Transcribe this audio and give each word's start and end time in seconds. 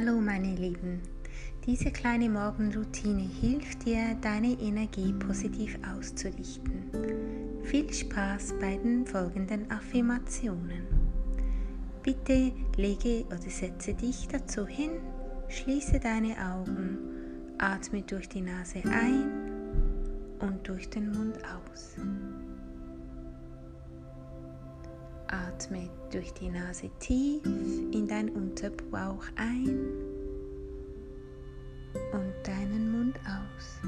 Hallo 0.00 0.18
meine 0.18 0.54
Lieben, 0.54 1.02
diese 1.66 1.90
kleine 1.90 2.30
Morgenroutine 2.30 3.28
hilft 3.40 3.84
dir, 3.84 4.16
deine 4.22 4.52
Energie 4.52 5.12
positiv 5.12 5.78
auszurichten. 5.94 6.84
Viel 7.64 7.92
Spaß 7.92 8.54
bei 8.58 8.76
den 8.78 9.04
folgenden 9.04 9.70
Affirmationen. 9.70 10.86
Bitte 12.02 12.52
lege 12.78 13.26
oder 13.26 13.50
setze 13.50 13.92
dich 13.92 14.26
dazu 14.28 14.66
hin, 14.66 14.92
schließe 15.48 16.00
deine 16.00 16.34
Augen, 16.50 16.96
atme 17.58 18.00
durch 18.00 18.28
die 18.28 18.40
Nase 18.40 18.82
ein 18.84 19.30
und 20.40 20.66
durch 20.66 20.88
den 20.88 21.12
Mund 21.12 21.36
aus. 21.44 21.96
Atme 25.32 25.88
durch 26.10 26.32
die 26.34 26.48
Nase 26.48 26.90
tief 26.98 27.44
in 27.92 28.06
dein 28.08 28.30
Unterbauch 28.30 29.24
ein 29.36 29.78
und 32.12 32.32
deinen 32.42 32.90
Mund 32.90 33.18
aus. 33.20 33.80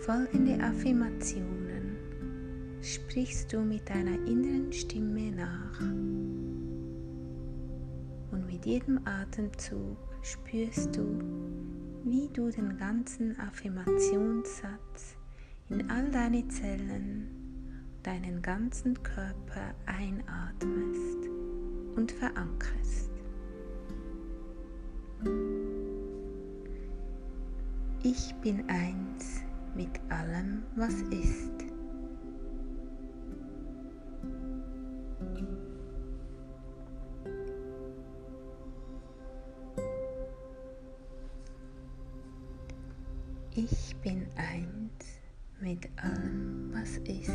Folgende 0.00 0.62
Affirmationen 0.62 1.96
sprichst 2.80 3.52
du 3.52 3.60
mit 3.60 3.88
deiner 3.88 4.14
inneren 4.26 4.72
Stimme 4.72 5.30
nach. 5.32 5.80
Und 8.30 8.46
mit 8.46 8.64
jedem 8.64 9.00
Atemzug 9.04 9.98
spürst 10.22 10.96
du, 10.96 11.18
wie 12.04 12.28
du 12.32 12.50
den 12.50 12.76
ganzen 12.78 13.38
Affirmationssatz 13.38 15.19
in 15.70 15.88
all 15.88 16.10
deine 16.10 16.46
Zellen, 16.48 17.28
deinen 18.02 18.42
ganzen 18.42 19.00
Körper 19.02 19.72
einatmest 19.86 21.28
und 21.96 22.10
verankerst. 22.10 23.10
Ich 28.02 28.34
bin 28.42 28.68
eins 28.68 29.42
mit 29.76 30.00
allem, 30.08 30.64
was 30.74 30.94
ist. 31.02 31.52
Ich 43.54 43.94
bin 44.02 44.26
eins 44.36 45.19
mit 45.60 45.88
allem, 45.96 46.72
was 46.72 46.96
ist. 46.98 47.30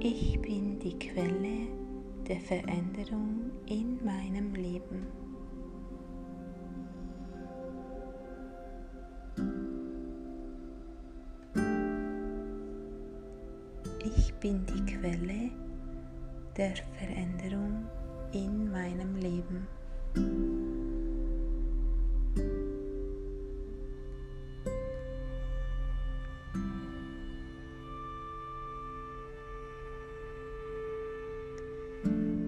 Ich 0.00 0.40
bin 0.40 0.78
die 0.78 0.98
Quelle 0.98 1.66
der 2.26 2.40
Veränderung 2.40 3.50
in 3.66 4.02
meinem 4.04 4.54
Leben. 4.54 5.06
Ich 14.04 14.32
bin 14.34 14.64
die 14.66 14.94
Quelle 14.94 15.37
der 16.58 16.74
Veränderung 16.98 17.86
in 18.32 18.70
meinem 18.72 19.14
Leben. 19.14 19.68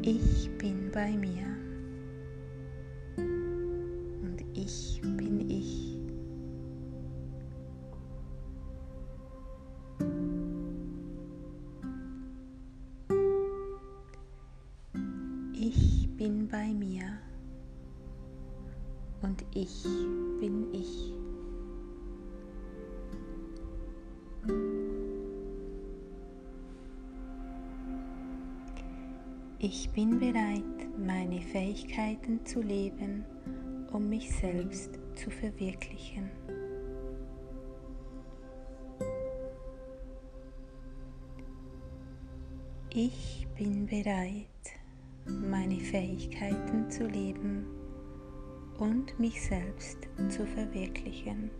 Ich 0.02 0.50
bin 0.58 0.90
bei 0.92 1.12
mir 1.12 1.49
bin 16.20 16.46
bei 16.48 16.74
mir 16.74 17.18
und 19.22 19.42
ich 19.54 19.84
bin 20.38 20.66
ich. 20.70 21.14
Ich 29.60 29.88
bin 29.92 30.18
bereit, 30.18 30.62
meine 30.98 31.40
Fähigkeiten 31.40 32.44
zu 32.44 32.60
leben, 32.60 33.24
um 33.90 34.10
mich 34.10 34.30
selbst 34.30 34.90
zu 35.14 35.30
verwirklichen. 35.30 36.28
Ich 42.90 43.46
bin 43.56 43.86
bereit, 43.86 44.79
meine 45.26 45.78
Fähigkeiten 45.80 46.90
zu 46.90 47.06
leben 47.06 47.66
und 48.78 49.18
mich 49.18 49.42
selbst 49.42 49.98
zu 50.28 50.46
verwirklichen. 50.46 51.50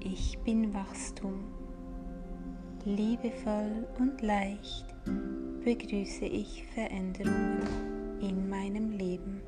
Ich 0.00 0.38
bin 0.44 0.72
Wachstum. 0.72 1.44
Liebevoll 2.84 3.86
und 3.98 4.20
leicht 4.20 4.84
begrüße 5.64 6.26
ich 6.26 6.64
Veränderungen 6.74 7.62
in 8.20 8.48
meinem 8.48 8.90
Leben. 8.90 9.40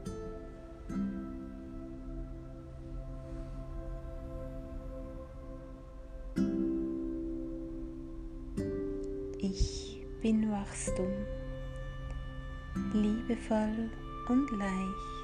Bin 10.22 10.50
Wachstum. 10.50 11.12
Liebevoll 12.93 13.91
und 14.28 14.50
leicht 14.50 15.16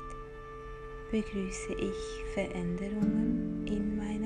begrüße 1.11 1.75
ich 1.75 2.25
Veränderungen 2.35 3.67
in 3.67 3.97
meinem 3.97 4.22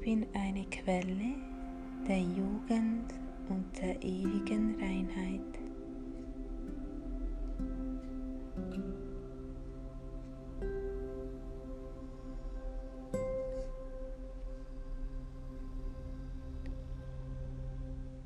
bin 0.00 0.26
eine 0.32 0.64
Quelle 0.70 1.34
der 2.08 2.20
Jugend 2.20 3.12
und 3.50 3.64
der 3.80 4.02
ewigen 4.02 4.76
Reinheit. 4.80 5.40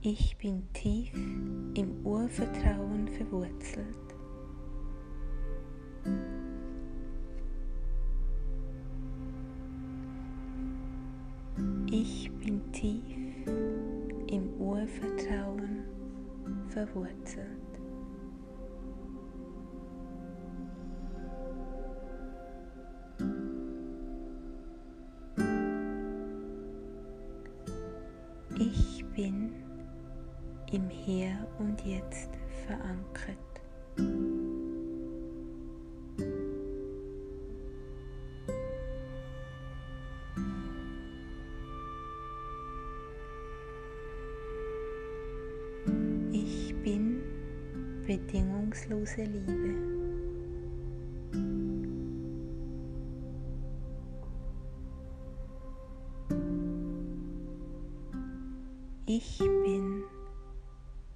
Ich 0.02 0.36
bin 0.36 0.62
tief 0.74 1.12
im 1.14 2.04
Urvertrauen 2.04 3.08
verwurzelt. 3.08 4.03
Ich 11.96 12.28
bin 12.40 12.60
tief 12.72 13.46
im 14.26 14.52
Urvertrauen 14.58 15.84
verwurzelt. 16.68 17.46
Ich 28.58 29.04
bin 29.14 29.52
im 30.72 30.88
Hier 30.88 31.46
und 31.60 31.80
Jetzt 31.86 32.30
verankert. 32.66 34.33
Bedingungslose 48.06 49.24
Liebe. 49.24 49.74
Ich 59.06 59.38
bin 59.38 60.02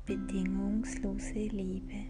bedingungslose 0.07 1.35
Liebe. 1.35 2.07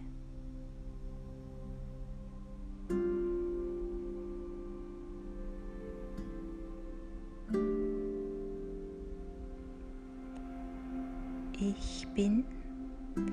Ich 11.61 12.07
bin 12.15 12.45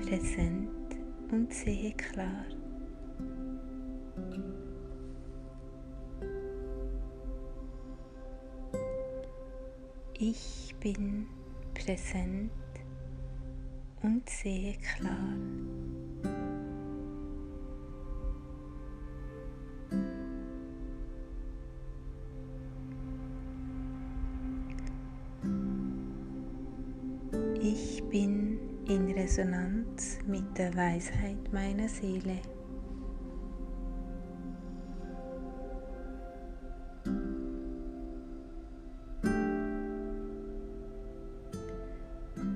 präsent 0.03 0.76
und 1.31 1.53
sehe 1.53 1.93
klar. 1.93 2.45
Ich 10.19 10.75
bin 10.79 11.27
präsent 11.73 12.51
und 14.01 14.27
sehe 14.27 14.75
klar. 14.77 15.35
Ich 27.61 28.03
bin 28.09 28.46
in 28.87 29.11
Resonanz 29.11 30.17
mit 30.25 30.57
der 30.57 30.73
Weisheit 30.73 31.51
meiner 31.51 31.89
Seele. 31.89 32.39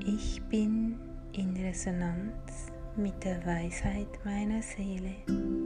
Ich 0.06 0.42
bin 0.44 0.96
in 1.34 1.58
Resonanz 1.58 2.68
mit 2.96 3.22
der 3.26 3.46
Weisheit 3.46 4.08
meiner 4.24 4.62
Seele. 4.62 5.61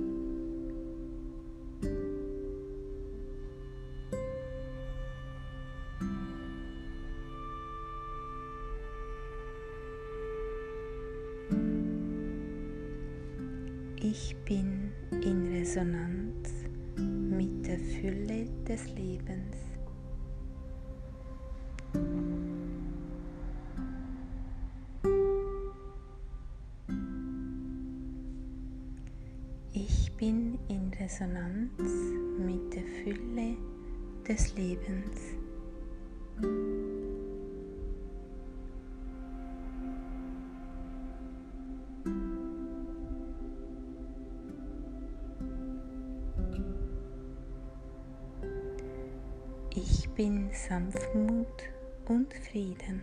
Ich 14.08 14.36
bin 14.46 14.92
in 15.24 15.52
Resonanz 15.52 16.52
mit 16.96 17.66
der 17.66 17.80
Fülle 17.80 18.46
des 18.64 18.88
Lebens. 18.94 19.58
Ich 29.74 30.16
bin 30.18 30.60
in 30.68 30.92
Resonanz 31.00 31.72
mit 32.38 32.76
der 32.76 32.84
Fülle 33.02 33.58
des 34.28 34.56
Lebens. 34.56 36.75
Bin 50.16 50.50
Sanftmut 50.54 51.64
und 52.08 52.34
Frieden. 52.34 53.02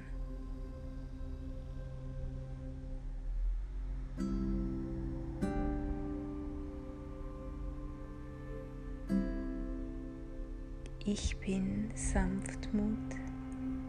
Ich 11.05 11.37
bin 11.41 11.91
Sanftmut 11.94 12.97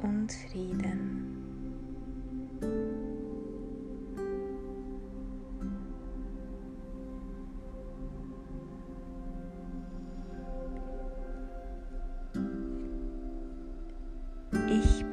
und 0.02 0.34
Frieden. 0.52 1.44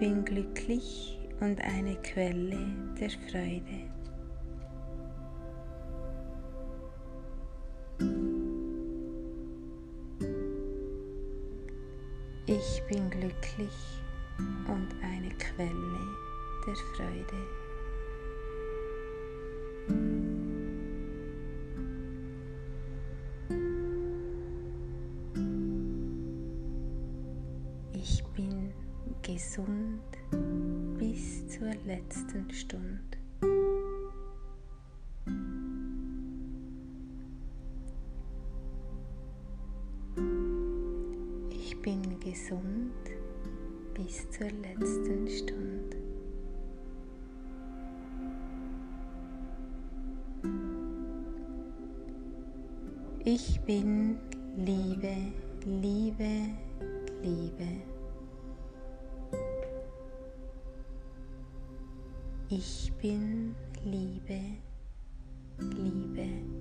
Bin 0.00 0.25
glücklich 0.25 1.19
und 1.41 1.61
eine 1.61 1.94
Quelle 1.97 2.56
der 2.99 3.11
Freude. 3.11 3.91
Ich 12.47 12.82
bin 12.88 13.11
glücklich 13.11 13.76
und 14.69 14.88
eine 15.02 15.29
Quelle 15.37 16.00
der 16.67 16.76
Freude. 16.97 17.37
Ich 27.93 28.25
bin 28.35 28.50
gesund 29.34 30.02
bis 30.98 31.46
zur 31.46 31.72
letzten 31.86 32.50
Stunde. 32.50 33.16
Ich 41.52 41.80
bin 41.80 42.18
gesund 42.18 42.92
bis 43.94 44.28
zur 44.30 44.50
letzten 44.50 45.28
Stunde. 45.28 45.96
Ich 53.25 53.60
bin 53.60 54.16
Liebe, 54.56 55.14
Liebe, 55.64 56.49
Liebe. 57.22 57.89
Ich 62.52 62.90
bin 63.00 63.54
Liebe, 63.85 64.40
Liebe. 65.61 66.60